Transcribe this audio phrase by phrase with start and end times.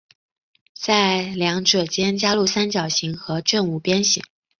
[0.73, 4.23] 在两者间加入三角形和正五边形。